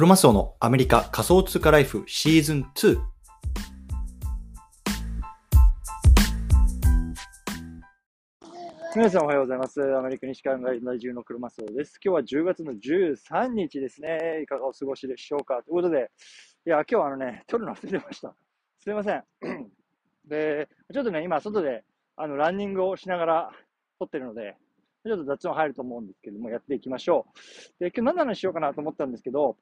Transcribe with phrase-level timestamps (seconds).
[0.00, 2.98] クロマスオのアメリカ仮想通貨ライフシーズン2。
[8.96, 9.82] 皆さんおはようございます。
[9.94, 12.00] アメリカ西海岸在住のクロマスオです。
[12.02, 14.40] 今日は10月の13日ですね。
[14.42, 16.10] いかがお過ごしでしょうかということで、
[16.66, 18.34] いや、今日はあのね、撮るの忘れてました。
[18.78, 19.22] すいません。
[20.24, 21.84] で、ちょっとね、今、外で
[22.16, 23.50] あのランニングをしながら
[23.98, 24.56] 撮ってるので、
[25.04, 27.26] ちょっと雑音入ると思うんですけども、やっていきましょ
[27.78, 27.84] う。
[27.84, 29.58] で、今日何の話しようかなと思ったんですけど、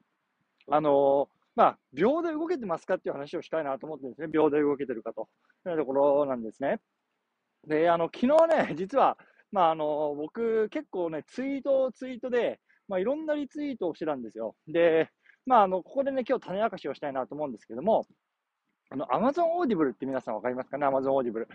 [0.70, 4.28] あのまあ、秒で動けてますかっていう話をしたいなと思ってですね。
[4.28, 5.28] 秒で動けてるかと
[5.68, 6.78] いうところなんですね。
[7.66, 9.18] で、あの、昨日ね、実は、
[9.50, 14.54] まあ、あの、僕、結構ね、ツイート、ツイートで、まあ、いろんなリツイートをしてたんですよ。
[14.68, 15.10] で、
[15.46, 18.06] まあ、あの、ここでね、今日種明かしをしたいなと思うんですけども、
[18.90, 21.46] あの、Amazon Audible って皆さんわかりますかね ?Amazon Audible。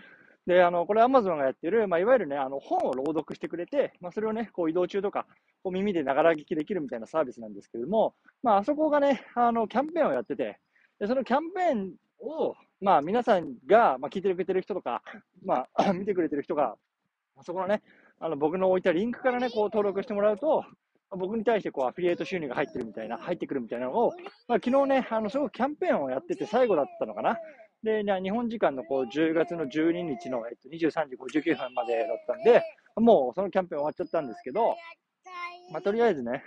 [0.46, 5.26] で、あの、これ Amazon がやってる、まあ、いわゆるね、あの、本を朗読してくれて、まあ、それをね、こう移動中とか、
[5.62, 10.58] こう耳でながら聞きできるみたいなサービスなんですけれども、まあ、あそこがね、あの、キャンペーンをやってて、
[11.00, 15.02] で、そのキャンペーンを、まあ、皆さんが、まあ、聞いてくれてる人とか、
[15.44, 16.76] まあ、 見てくれてる人が、
[17.42, 17.82] そこのね、
[18.20, 20.64] あの、僕の置いたリンクからね、こう登録してもらうと、
[21.16, 24.12] 僕に対してこうアフィリエイト収入が入ってるみたいな、入ってくるみたいなのを、
[24.48, 27.38] まあ、昨日ね、あの、すごくキャンペーンをやってて最後だったのかな。
[27.84, 32.62] で、日本時間のこう10月の12日の、えっと、23時59分までだったんで、
[32.96, 34.74] もうそのキャンペーン終わっちゃったんですけど、
[35.70, 36.42] まあ、とりあえずね、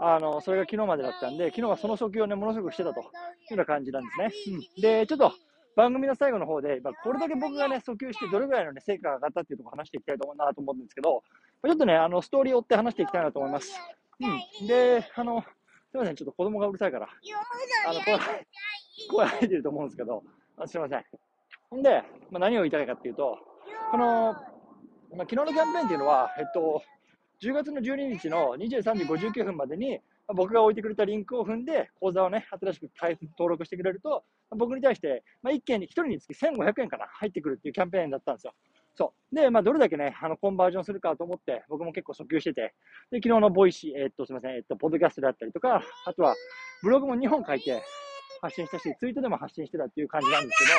[0.00, 3.10] あの、それが昨日までだったんで、昨日はその訴求をね、ものすごくしてたというよ
[3.52, 4.56] うな感じなんですね。
[4.76, 4.82] うん。
[4.82, 5.32] で、ちょっと、
[5.74, 11.22] 番組の最後の方で、まあ、これだけ僕がね、訴求してどれぐらいのね、成果が上がったっていうところを話していきたいと思うなと思うんですけど、
[11.64, 13.72] ちょっとね、あの、ストーリーを追って話していきたいなと思います。
[14.20, 14.66] うん。
[14.66, 17.08] で、あの、すいません、ちょっと子供がうるさいから、
[17.88, 18.18] あの、声、
[19.10, 20.22] 声入ってると思うんですけど、
[20.62, 21.04] あすいません。
[21.70, 23.38] ほんで、まあ、何を言いたいかっていうと、
[23.90, 24.32] この、
[25.16, 26.82] まあ、昨日のキャンペーンっていうのは、えっと、
[27.42, 32.90] 10月の12日の23時59分までに、僕が置いてくれたリンクを踏んで、口座をね、新しく
[33.36, 38.54] 登録してくれると、僕に対して、まあ、1件に、1人につき1500円かな、入ってくるっていうキャンペーンだったんですよ。
[38.94, 39.34] そう。
[39.34, 42.74] で、まあ、どれだけね、あの、コンバージョンするかと思って、僕も結構訴求してて、
[43.10, 46.36] で、昨日の Voicy、えーっと、すみません、えっと、ポッドキャストであったりとか、あとは、
[46.82, 47.82] ブログも2本書いて
[48.42, 50.70] 発信したし、ツイートでも発信してたっていう感じなんですけ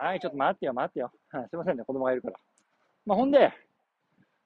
[0.00, 1.12] ど、はい、ちょっと待ってよ、待ってよ。
[1.30, 2.38] すいませんね、子供がいるから。
[3.06, 3.52] まあ、ほんで、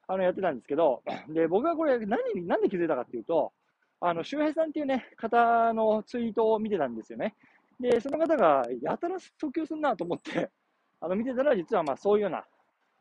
[0.07, 3.53] あの、やってたんですけど、で、僕がこれ、何、なんで気づいたかっていうと、
[4.01, 7.37] あの、周平さんっていうね、方のツイートを見てたんですよね。
[7.79, 10.51] で、その方が、やたら訴求すんなと思って、
[11.01, 12.45] あの、見てたら、実はまあ、そういうような、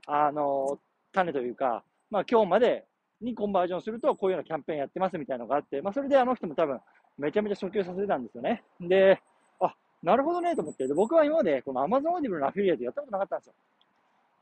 [0.07, 0.79] あの、
[1.11, 2.85] 種というか、まあ、今日まで
[3.21, 6.79] にコンバージョンすると、こういうようなキャンペーンやってますみたいなのがあって、まあ、それであの人も多分、
[7.19, 8.63] めちゃめちゃ訴求させてたんですよね。
[8.79, 9.21] で、
[9.59, 10.87] あ、なるほどね、と思って。
[10.87, 13.53] 僕は今まで、この Amazon Audible のアフィリエイトやったことなかったんですよ。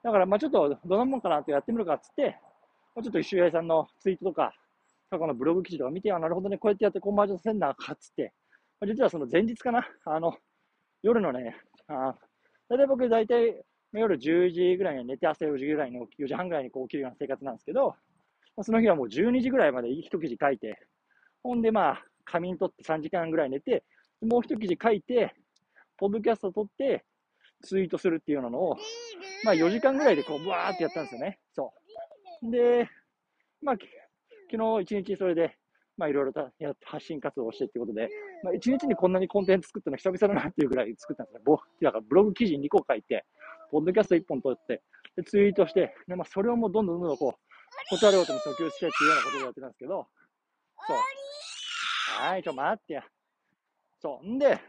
[0.03, 2.39] だから、まあちょっと、どんなもんかなってやってみるかっつって、
[2.95, 4.53] まちょっと周平さんのツイートとか、
[5.09, 8.31] 過去のブログ記事とか見て、あ、なるほどね、こうやってやってコンバージョンさせんな、かっつって、
[8.79, 10.35] ま実はその前日かな、あの、
[11.01, 11.55] 夜のね、
[11.87, 12.16] あ
[12.69, 17.95] 大体僕、大体、夜10時ぐらいに寝て、朝4時ぐらいの、4時半ぐらいにこう起きるような生活なんですけど、
[18.61, 20.79] その日はもう12時ぐらいまで一記事書いて、
[21.43, 23.83] ほんでまあ、仮眠取って3時間ぐらい寝て、
[24.21, 25.33] もう一記事書いて、
[25.97, 27.05] ポッドキャスト撮って、
[27.63, 28.77] ツイートするっていうのを、
[29.43, 31.39] まあ4時間ぐらいでこう、ブワーってやったんですよね。
[31.53, 31.73] そ
[32.43, 32.51] う。
[32.51, 32.89] で、
[33.61, 33.75] まあ、
[34.51, 35.57] 昨日一日それで、
[35.97, 38.09] まあいろいろとやって発信活動をしてっていうことで、
[38.43, 41.41] まあ一日にこんなにコンテンツ作ったの久々だなっていうぐらい作ったんですね。
[41.43, 43.25] ボだからブログ記事2個書いて、
[43.71, 44.83] ポッドキャスト1本撮って、
[45.16, 50.07] でツイートして、でまあそれをもうどんどんどんどんこう、断るごとに訴求してっていうようなことをやってたんですけど、
[50.87, 50.97] そう。
[52.16, 53.03] はい、ちょ、待ってや。
[54.01, 54.28] そう。
[54.28, 54.59] んで、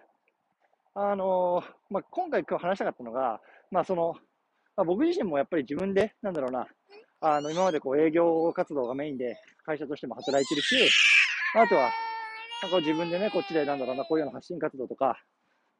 [0.95, 3.41] あのーまあ、今回今日話したかったのが、
[3.71, 4.17] まあ、その、
[4.77, 6.67] まあ、僕自身もやっぱり自分で、なんだろうな、
[7.21, 10.91] あの、今までこう営業活動がメインで会社としても働いてるし、
[11.55, 11.91] あとは、
[12.63, 15.19] なんか自分でね、こっちでなんだろうな、こういうような発信活動とか、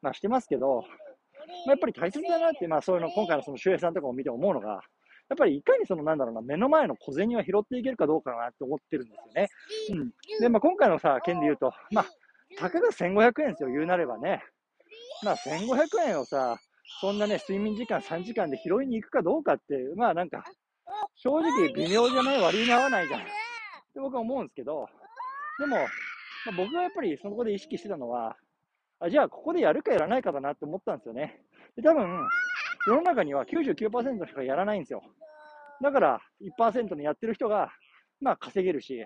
[0.01, 4.81] まあしてますけど、まあ、やっぱり大切だなって、まあそういうの、今回のその周平さんとかを見て思うのが、
[5.29, 9.49] やっぱりいかにそのなんだろうな、目の前の小銭は拾っていけるかどうかなって思ってるんですよね。
[9.91, 10.11] うん。
[10.41, 12.05] で、まあ今回のさ、件で言うと、まあ、
[12.57, 14.43] たかが1500円ですよ、言うなればね。
[15.23, 16.57] まあ1500円をさ、
[16.99, 20.43] そんなね、睡眠時間3時間で拾いに行くかどうかって、まあなんか、
[21.15, 23.21] 正直微妙じゃない割に合わないじゃん。
[23.21, 23.23] っ
[23.93, 24.87] て僕は思うんですけど、
[25.59, 25.87] でも、まあ、
[26.57, 28.35] 僕がやっぱりそこで意識してたのは、
[28.99, 31.41] あじゃあここでやるかやらないかだなって思ったんですよね。
[31.75, 32.27] で、多分、
[32.89, 35.03] 世の中には99%の人がやらないんですよ。
[35.83, 37.69] だから、1%にやってる人が、
[38.19, 39.05] まあ稼げるし、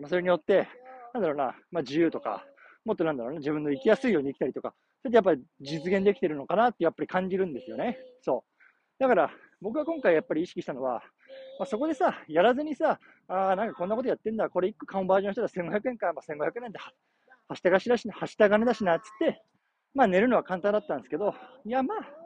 [0.00, 0.68] まあ、それによって、
[1.12, 2.46] なんだろうな、まあ自由とか、
[2.84, 7.98] もっとなんだろうな、自分の生きやすいように生きたりとか、それでやっぱり実現できてるのかなってやっぱり感じるんですよね。
[8.22, 9.02] そう。
[9.02, 9.30] だから、
[9.60, 11.02] 僕が今回やっぱり意識したのは、
[11.58, 16.78] まあ、そこでさ、やらずにさ、ああ、なんかこんなことやってんだ、これ1個カンバージョンしたら1500円か、まあ、1500円で、
[17.48, 19.42] はしたがしだしな、はした金だしな、つって、
[19.94, 22.23] まあ寝るのは簡単だったんですけど、いやまあ、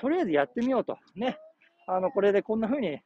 [0.00, 0.98] とりあえずやってみようと。
[1.14, 1.38] ね。
[1.86, 2.98] あの、これでこんな風に、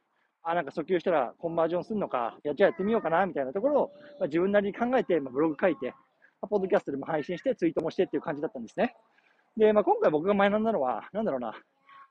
[0.43, 5.93] あ、なんか訴求したらコンバージョンするのか、やっちゃやってみようかな、みたいなところを、まあ、自分なりに考えて、まあ、ブログ書いて、
[6.41, 8.95] ポッドキャストでも配信して、ツイートもしてっていう感じだったんですね。
[9.57, 11.53] で、まあ、今回僕が学んだのは、なんだろうな、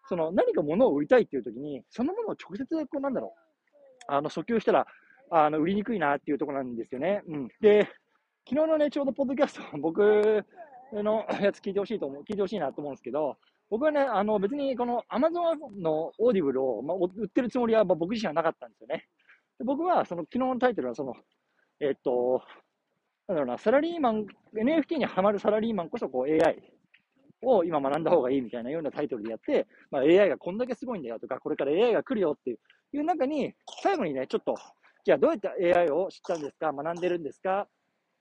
[0.09, 4.87] その何か物を売りたいっていう時に、そのものを直接、こう、なんだろう、あの、訴求したら、
[5.31, 7.23] あの、売りにくいなっていうところなんですよね。
[7.27, 7.49] うん。
[7.61, 7.89] で、
[8.49, 10.45] 昨日のね、ちょうどポッドキャスト、僕
[10.93, 13.39] のやつ聞いてほしいと思う、聞いてほしいなと思うんですけど、
[13.71, 19.07] 僕はね、あの、別にこの Amazon のオーディブルを、まあ、売ってるつもりは僕自身はなかったんですよね。
[19.59, 21.15] で僕は、その昨日のタイトルは、その、
[21.81, 22.43] えっと、
[23.27, 26.63] なんだろうな、サラリーマン、NFT にハマるサラリーマンこそこう AI
[27.43, 34.55] を今学んだ方がいいみたいなようなタイトルでやって、まあ、AI がこんだけすごいんだよとか、これから AI が来るよっていう中に、最後にね、ちょっと、
[35.05, 37.67] じゃあどうやって AI を知ったんですか学んでるんですか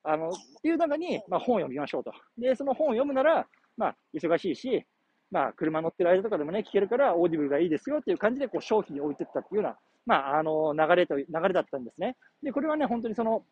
[0.04, 0.32] あの、っ
[0.62, 2.12] ていう中に、まあ、本を読みましょうと。
[2.38, 3.48] で、その本を読むなら、
[3.78, 4.86] まあ、忙しいし、
[5.34, 12.16] まあ、車乗ってる間とかでもね、聞けるから、オーディブルがいいですよっていう感じで、こう、商品に置いてったっていうような、まあ、あの、流れと、流れだったんですね。
[12.44, 13.44] で、これはね、本当にその、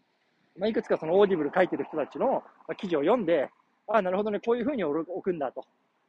[0.60, 2.44] まあ、いくつかそのオーディブル書いてる人たちの
[2.78, 3.50] 記事を読んで、
[3.88, 5.66] ああ、なるほどね、こういうふうに置くんだと。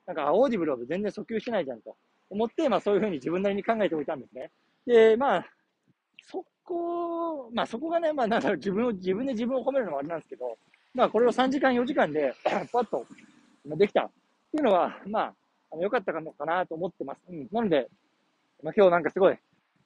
[0.06, 1.96] なんか、オーディブルを全然訴求してないじゃんと
[2.28, 4.50] 思って、まあ、そういうふうに自分なりに考えておいたんですね。
[4.86, 5.46] で、まあ、
[6.30, 10.58] そこ、まあ、そこがね、まあ、なんだろう、自分を、自分で自分を褒めるのはあれなんですけど、
[10.94, 13.06] まあ、これを3時間、4時間でパッと
[13.64, 14.10] できたっ
[14.50, 15.34] ていうのは、まあ、
[15.72, 17.20] あの良かったのかなと思ってます。
[17.28, 17.48] うん。
[17.50, 17.88] なので、
[18.62, 19.38] まあ、今日なんかすごい、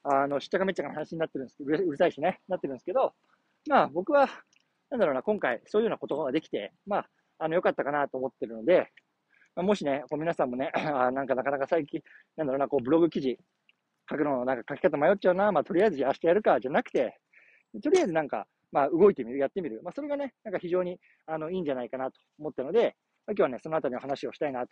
[0.02, 3.14] あの、しっちゃかめっちゃかな話になってるんですけど、うるさいしね、なってるんですけど、
[3.68, 4.28] まあ、僕は、
[4.90, 8.92] なんだろうな、今回、そういうようなことができて、まあ、あの、良かったかなと思ってるので、
[9.54, 12.02] まあ、もしね、こう皆さんもね、 あなんかなかなか最近、
[12.36, 13.38] なんだろうな、こう、ブログ記事
[14.10, 17.18] 書くの、なんか書き方迷っちゃうな、まあ、とりあえず明日やるか、じゃなくて、
[17.82, 19.80] とりあえずなんか、まあ、動いてみる、やってみる。
[19.82, 22.96] まあ、それがね、なんか非常に、あの、いいんじゃないかなと思ったので、
[23.26, 24.68] まあ、今日はね、そのあたりの話をしたいなと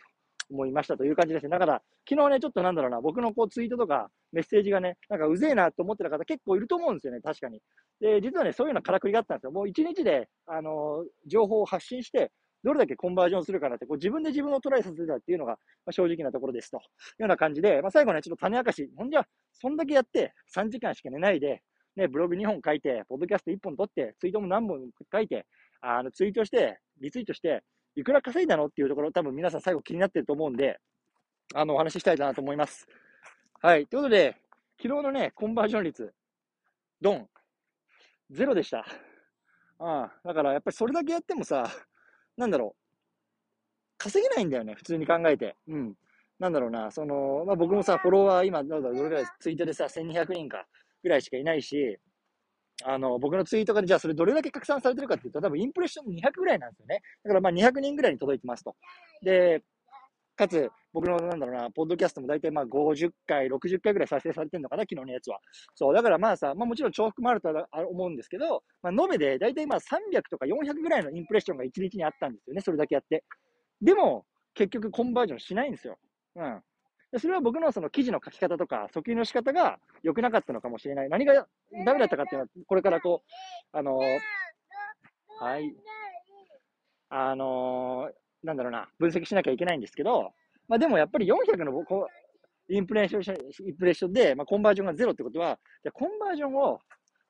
[0.49, 1.49] 思いましたという感じですね。
[1.49, 7.61] だから、昨日ね、ちょっとなんだろうな、僕のこうツイートとかメッセージがね、なんかうぜえなと思ってた方結構いると思うんですよね、確かに。
[7.99, 9.51] で、実はね、そういうようなからくりがあったんですよ。
[9.51, 12.31] もう一日で、あの、情報を発信して、
[12.63, 15.57] どれだけコンバージョンするかなって、こう自分で自分をトライさせたっていうのが、ま
[15.89, 16.77] あ、正直なところですと。
[16.77, 18.89] いうような感じで、まあ、最後ね、ちょっと種明かし。
[18.97, 21.61] ほんじゃ、そんだけやって、3時間しか寝ないで、
[21.95, 24.81] ね、ブログ2本書いて、ポッドキャスト1本撮って、ツイートも何本
[25.11, 25.45] 書いて、
[25.81, 27.61] あの、ツイートして、リツイートして、
[27.95, 30.79] いくら稼いだのっていうところ、多分皆さん最後気になってると思うんで、
[31.53, 32.87] あの、お話ししたいなと思います。
[33.61, 33.87] はい。
[33.87, 34.35] ということで、
[34.81, 36.13] 昨日のね、コンバージョン率、
[37.01, 37.29] ドン、
[38.29, 38.85] ゼロでした。
[39.79, 41.69] ああ、だからやっぱりそれだけやってもさ、
[42.37, 42.81] なんだろう、
[43.97, 45.55] 稼げないんだよね、普通に考えて。
[45.67, 45.95] うん。
[46.39, 50.67] なんだろうな、その、まあ、僕もさ、フォロワー今、どれぐらい、ツイートでさ、1200人か、
[51.01, 51.97] ぐらいしかいないし、
[52.83, 57.01] あの、僕のツイートがじゃあそれどれだけ拡散されてるかっていうと、多分インプレッション200ぐらいなんですよね。
[57.23, 58.75] だからまあ200人ぐらいに届いてますと。
[59.21, 59.63] で、
[60.35, 65.39] かつ、僕のなんだろうな、ポッドキャストも大体まあ50回、60回ぐらい再生されてるのかな、昨日のやつは。
[65.73, 73.23] そう、だからまあさ、まあもちろん重複もあるとは思うんですけど、まあ延べで大体まあ300とか400ぐらいのインプレッションが1日にあったんですよね、それだけやって。
[73.81, 75.97] でも、結局コンバージョンしないんですよ。
[76.35, 76.61] うん。
[77.15, 81.09] でそれは僕のその記事の書き方とか、訴求の仕方が良くなかったのかもしれない。
[81.09, 81.47] 何が
[81.85, 83.99] ダメだったかっていうのは、これからこう、あの、
[85.39, 85.73] はい。
[87.07, 88.11] あの、
[88.43, 90.33] なんだろうな、分析しなきゃいけないんですけど、
[90.67, 92.09] まあでもやっぱり400のこ
[92.67, 96.81] インプレッション、インプレッションで、まあ、コンバージョンがゼロってことは、じゃコンバージョンを、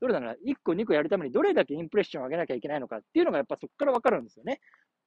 [0.02, 4.62] どれだろうな、1個、2個やるためにどれだけインプレッションを上げなきゃいけないのかっていうのがやっぱそこからわかるんですよね。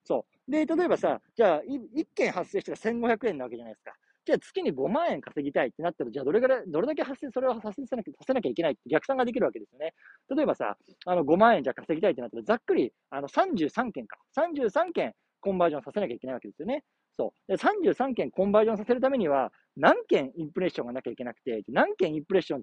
[0.05, 0.51] そう。
[0.51, 3.93] で、例えばさ、じゃあ、1件発生したら1500円なわけじゃないですか。
[4.29, 9.95] じゃあ月に5万円稼ぎたいってなったら、じゃあどれぐらい、どれだけ発生、それを発生させなきゃさせなきゃいけないって逆算ができるわけですよね。
[10.37, 14.19] 例えばさ、あの5万円じゃ稼ぎたいってなったら、ざっくりあの33件か。
[14.37, 16.85] 33件コンバージョンさせなきゃいけないわけですよね。
[17.17, 17.51] そう。
[17.51, 22.63] で、33件コンバージョンさせるためには、何件インプレッションがなきゃいけなくて、何件インプレッション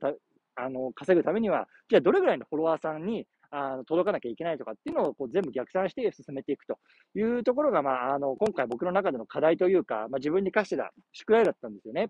[0.56, 6.78] あの稼ぐためには、じゃあどれぐらいのフォロワーさんにあの届かなきゃいけないとかっていうのをこう全部逆算して進めていくと
[7.16, 12.10] いうところが、まあ、あの今回僕の中での課題というか、まあ、自分に課してた宿題だったんですよね。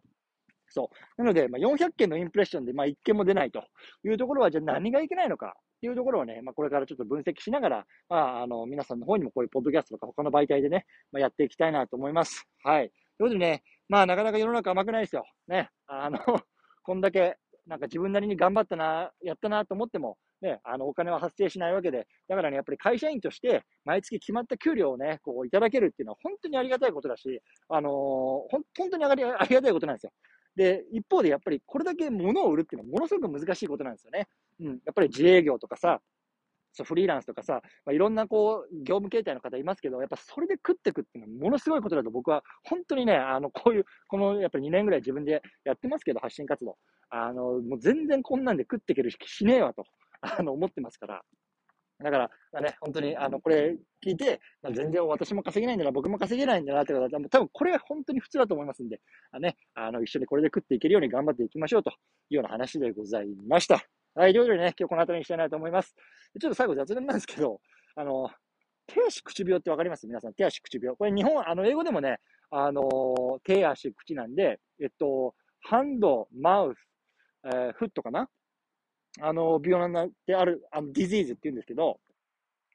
[0.68, 1.22] そう。
[1.22, 3.64] なので、まあ、400件のインプレッションで、まあ、1件も出ないと
[4.04, 12.48] いうところは、じゃあ何がいけないのかっていうところをね、まあ、これからちょっと分析しながら、まあ、あの、皆さんの方にもこういうポッドキャストとか他の媒体でね、まあ、やっていきたいなと思います。
[12.64, 12.90] はい。
[12.90, 15.25] ということでね、まあ、なかなか世の中甘くないですよ。
[15.48, 15.70] ね。
[15.88, 16.20] あの
[16.84, 30.12] こんだけ、なんか自分なりに頑張ったな、やったなと思っても、ね、あの、お金は発生しないわけで、だからね、やっぱり会社員として、毎月決まった給料をね、こう、いただけるっていうのは本当にありがたいことだし、あのー、本当にありありがたいことなんですよ。
[30.55, 34.27] で、一方でやっぱりこれだけ物を売るっていうのはものすごく難しいことなんですよね。
[34.62, 34.67] うん。
[34.67, 36.00] やっぱり自営業とかさ、
[36.75, 46.77] そうフリーランスとかさ、まあ、いろんなこう、業務形態の方いますけど、やっぱそれで食ってくっていうのはものすごいことだと僕は、本当にね、あの、こういう、このやっぱり2年ぐらい自分でやってますけど、発信活動。
[47.09, 49.85] あの、もう全然こんなんで食っていけるししねえわと、
[50.21, 51.21] あの、思ってますから。
[52.03, 59.00] だから、まあ、ね、本当に、あの、これ聞いて、まあ、全然私も稼げないんだな、僕も稼げないんだなって方は、多分これは本当に普通だと思いますんで、
[59.31, 61.93] あね、あの、一緒にこれで食っていけるように頑張っていきましょうとい
[62.31, 63.85] うような話でございました。
[64.13, 65.95] はい、ということでね、今日この辺りにしたいなと思います。
[66.39, 67.62] ちょっと最後雑談なんですけど、
[67.95, 68.29] あの、
[68.88, 70.05] 手足口病ってわかります？
[70.05, 70.95] 皆さん、手足口病。
[70.97, 72.19] これ日本、あの、英語でもね、
[72.51, 76.77] あの手足口なんで、えっと、ハンド、マウス、
[77.46, 78.28] えー、フットかな？
[79.22, 82.00] あの、病なんである、あの、ディジーズって言うんですけど、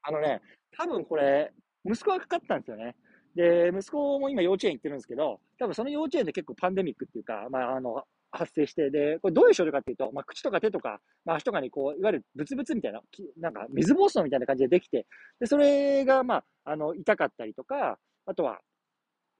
[0.01, 0.41] あのね、
[0.75, 1.51] 多分これ、
[1.85, 2.95] 息子がかかったんですよね。
[3.35, 13.01] で、息子も今幼稚園行ってるんですけど、多分その幼稚園で結構パンデミックっていうか、まあ、あの、発生して、で、これどういう症状かっていうと、まあ、口とか手とか、まあ、足とかにこう、いわゆるブツブツみたいな、
[13.37, 15.05] なんか水疱瘡みたいな感じでできて、
[15.39, 18.59] で、それが、まあ、あの、痛かったりとか、あとは、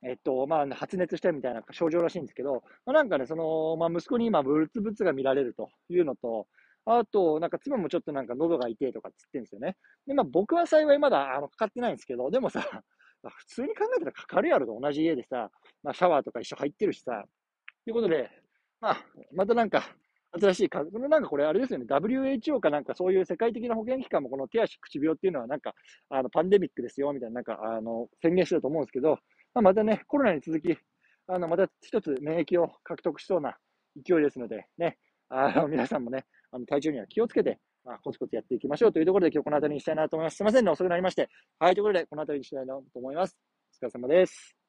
[0.04, 6.48] えっと、まあ、発熱したみたいな症状らしいんですけど、まあ、なんかね、その、まあ、息子に今、ブツブツが見られるというのと、
[6.86, 9.78] あと、なんか妻もちょっとなんか喉が痛いとかつってんですよね。
[10.08, 12.62] で、まあ僕は幸いまだあのかかってないんですけど、でもさ、
[13.24, 15.52] 普通に考えたらかかるやろと同じ家でさ、
[15.84, 17.24] まあシャワーとか一緒入ってるしさ、
[17.86, 18.32] ということで、
[18.80, 19.96] まあ、またなんか、
[20.34, 25.76] 新しいこのなんかこれあれですよね、WHO かなんかそういう世界的な保健機関もこの手足口病っていうのはなんか、
[26.10, 29.20] あの、パンデミックですよ、みたいななんか、あの、宣言してると思うんですけど、
[29.54, 30.78] ま、またね、コロナに続き、
[31.28, 33.58] あの、また一つ免疫を獲得しそうな
[33.96, 34.98] 勢いですので、ね、
[35.30, 40.38] あの、皆さんもね、あの、体調には気をつけて、まあ、コツコツやっていきましょうというところで今日この辺りにしたいなと思います。
[40.38, 41.30] すいませんね、遅くなりまして。
[41.60, 43.38] はい、ということで、この辺りにしたいなと思います。
[43.82, 44.61] お疲れ様です。